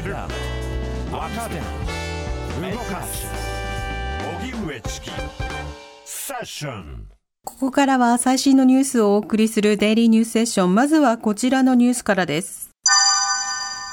[0.00, 1.56] 知る若手
[2.72, 3.26] 動かす
[4.40, 5.10] 荻上チキ
[6.04, 7.06] セッション
[7.44, 10.74] ここからは最新のニュースをお送りするデイリーニュースセッション。
[10.74, 12.70] まずはこちらのニュースからです。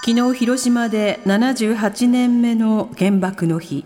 [0.05, 3.86] 昨日広島で78年目の原爆の日。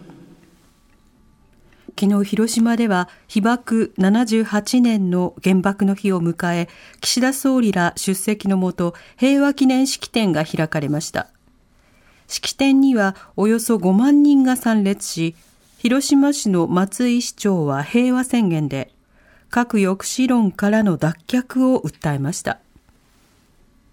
[1.99, 6.69] 昨日広島では被爆78年の原爆の日を迎え、
[7.01, 11.29] 岸田総理ら出席のもと平和記念式典が開かれました。
[12.31, 15.35] 式典にはおよそ5万人が参列し、
[15.77, 18.89] 広島市の松井市長は平和宣言で、
[19.49, 22.59] 核抑止論からの脱却を訴えました。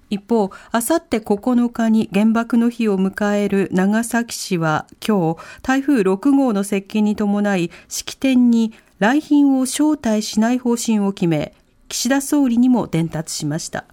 [0.08, 11.54] 一方、あさって9日に原爆の日を迎える長崎市は今日、台風6号の接近に伴い、式典に来賓を招待しない方針を決め、
[11.88, 13.84] 岸田総理にも伝達しました。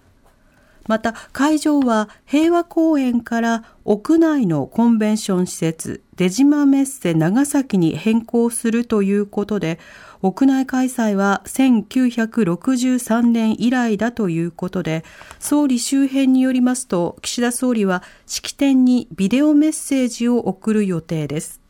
[0.88, 9.78] また会場は平和公園から屋内のコンベンション施設出島メッセ長崎に変更するということで
[10.22, 15.04] 屋内開催は1963年以来だということで
[15.38, 21.60] 総理周辺によりますと岸田総理は式典にビデオメッセージを送る予定です。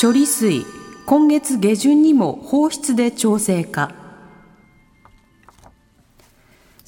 [0.00, 0.66] 処理水
[1.06, 4.03] 今月下旬にも放出で調整か。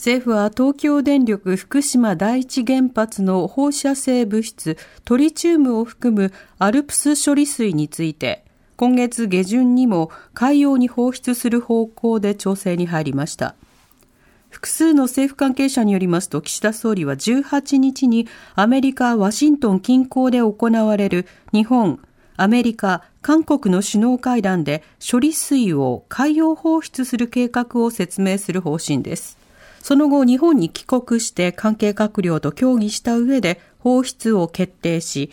[0.07, 8.45] 政府は東京電力福島第一原発の放射性物質トリチウムを含むアルプス処理水について
[8.77, 13.57] 今月下旬にも海洋に放出する方向で調整に入りました。
[14.49, 21.99] 複数の政府関係者によりますと岸田総理は18日にアメリカ・ワシントン近郊で行われる日本
[22.37, 29.46] アメリカ、韓国の首脳会談で処理水を海洋放出する計画を説明する方針です。
[29.87, 35.31] その後、日本に帰国して関係閣僚と協議した上で放出を決定し、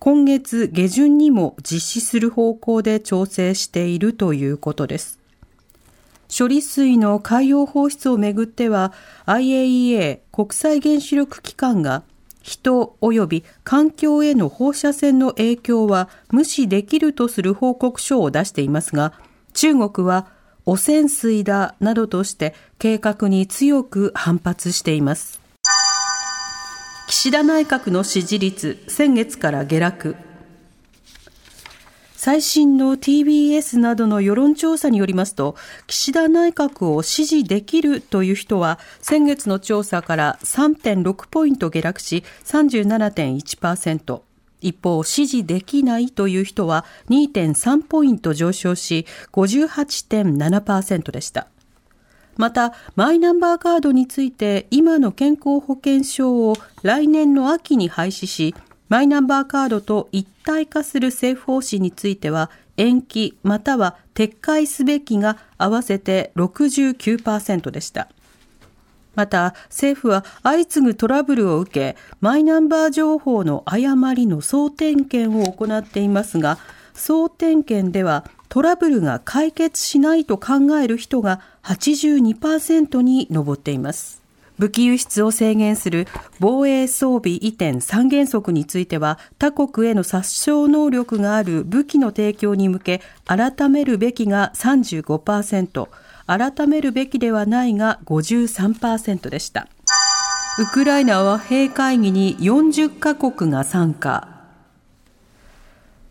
[0.00, 5.20] 今月下旬にも実施する方向で調整しているということです。
[6.36, 8.92] 処理水の海洋放出をめぐっては
[9.26, 12.02] IAEA 国際原子力機関が
[12.42, 19.12] 人及び環境への放射線の影響は無視できるとする報告書を出していますが
[19.52, 20.26] 中国は
[20.64, 25.40] 汚染水だなどとして計画に強く反発しています。
[27.08, 30.16] 岸田内閣の支持率先月から下落。
[32.24, 35.56] 最新の TBS などの世論調査によりますと
[35.88, 44.20] 岸田内閣を支持できるという人は先月の調査から3.6ポイント下落し37.1%
[44.62, 51.48] 一方、支持できないという人は2.3ポイント上昇し、58.7%でした。
[52.36, 58.54] また、マイナンバーカードについて、今の健康保険証を来年の秋に廃止し、
[58.88, 68.08] マイナンバーカードと一体化する政府方針については、延期または撤回すべきが合わせて69%でした。
[69.14, 76.58] また政府は相次ぐトラブルを受けマイナンバー情報の誤りの総点検を行っていますが
[76.94, 84.22] 総点検ではトラブルが解決しないと考える人が82%に上っています。
[84.58, 86.06] 武器輸出を制限する
[86.38, 95.88] 防衛装備移転三原則については他国への殺傷能力がある武器の提供に向け改めるべきが35%
[96.26, 99.68] 改めるべきではないが53%でした。
[100.58, 104.28] ウクライナ和平会議に40カ国が参加。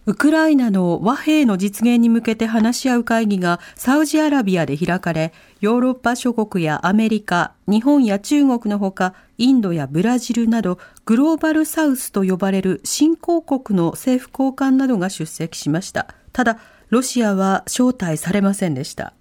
[0.08, 16.08] ウクライナの和平の実現に向けて話し合う会議がサウジアラビアで開かれ、ヨーロッパ諸国やアメリカ、日本や中国のほか、インドやブラジルなどグローバルサウスと呼ばれる新興国の政府高官などが出席しました。
[16.34, 16.58] ただ、
[16.90, 19.14] ロシアは招待されませんでした。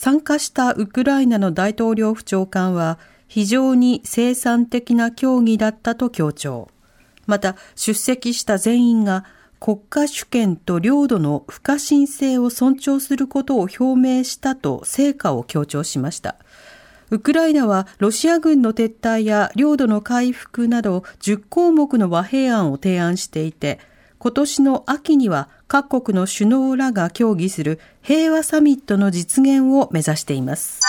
[0.00, 6.68] 参加したウクライナの大統領府長官は非常に生産的な協議だったと強調。
[7.26, 9.24] また出席した全員が
[9.58, 16.36] 国家主権と領土の不可侵性を尊重することを表明したと成果を強調しました。
[17.10, 23.80] ウクライナはロシア軍の撤退や領土の回復など10項目の和平案を提案していて、
[24.18, 30.80] 今年の秋には各国の首脳らが協議する平和サミットの実現を目指しています。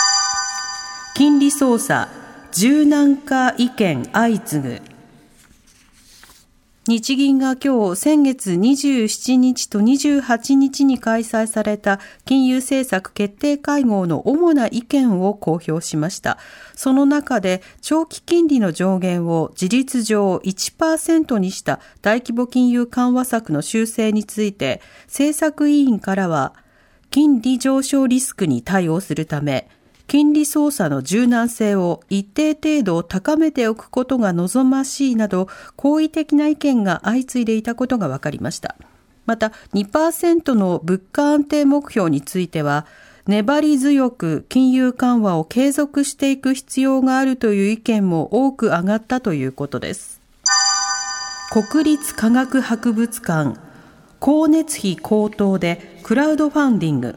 [1.14, 2.10] 金利操作、
[2.52, 4.89] 柔軟化意見相次ぐ。
[6.88, 16.38] 日銀が今日先月27日と28日に開催された金融政策決定会合の主な意見を公表しました。
[16.74, 26.54] その中で長期金利の上限を事実上1%にした大規模金融緩和策の修正について政策委員からは
[27.10, 29.68] 金利上昇リスクに対応するため
[30.10, 35.46] 金利操作の柔軟性を一定程度高めておくことが望ましいなど、
[35.76, 38.74] 好意的な意見が相次いでいたことが分かりました。
[39.24, 42.86] また、2%の物価安定目標については、
[43.28, 50.20] 粘り強く金融緩和を継続していく必要があるという意見も多く上がったということです。
[51.52, 53.60] 国立科学博物館、
[54.20, 57.16] 光熱費高騰でクラウドファンディング、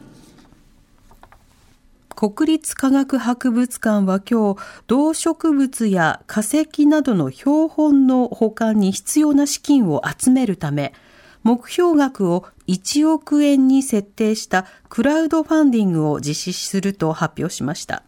[2.30, 10.94] 国立科学博物館は今日、動植物や化石などの標本の保管に必要な資金を集めるため、
[11.42, 18.02] 目標額を1億円に設定したクラウドファンディングを実施すると発表しました。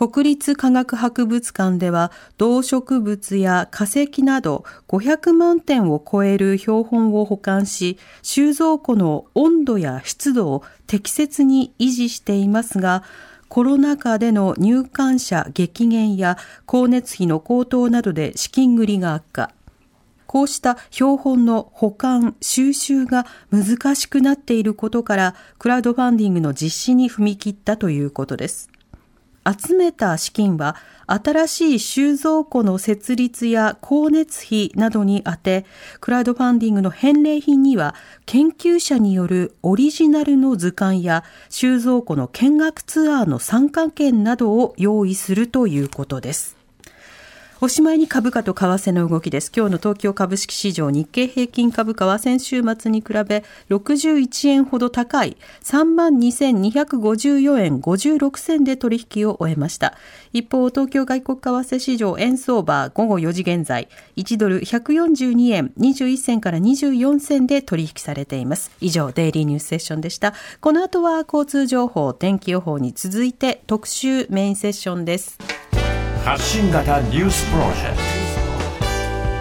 [0.00, 13.04] 国立科学博物館では動植物や化石など500万点を超える標本を保管し収蔵庫の温度や湿度を適切に維持していますが
[13.50, 19.52] コロナ禍での入館者激減や光熱費の高騰などで資金繰りが悪化
[20.26, 28.70] こうした標本の保管、収集が難しくなっていることから、クラウドファンディングの実施に踏み切ったということです。
[29.46, 30.76] 集めた資金は
[31.06, 35.66] 新しい収蔵庫の設立や光熱費などに充て、
[36.00, 37.94] クラウドファンディングの返礼品には
[38.26, 46.59] 研究者によるオリジナルの図鑑や収蔵庫の見学ツアーの参加券などを用意するということです。
[47.62, 49.52] おしまいに株価と為替の動きです。
[49.54, 59.94] 今日の東京株式市場日経平均株価は先週末に比べ61円ほど高い32,254円56銭で取引を終えました。
[60.32, 68.70] 一方、東京外国為替市場円相場午後4時現在1ドル142円21銭から24銭で取引されています。
[68.80, 70.32] 以上、デイリーニュースセッションでした。
[70.62, 75.36] この後は交通情報、天気予報に続いて特集メインセッションです。
[76.24, 77.96] 発信型ニュースプロジェク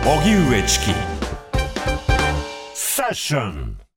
[0.03, 0.09] ト。
[0.11, 0.93] 荻上チキ。
[2.73, 3.88] セッション